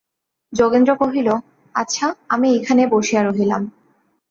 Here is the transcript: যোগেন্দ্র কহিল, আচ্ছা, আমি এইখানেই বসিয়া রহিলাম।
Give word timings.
যোগেন্দ্র 0.53 0.91
কহিল, 0.95 1.29
আচ্ছা, 1.75 2.05
আমি 2.29 2.47
এইখানেই 2.51 2.87
বসিয়া 2.87 3.21
রহিলাম। 3.23 3.61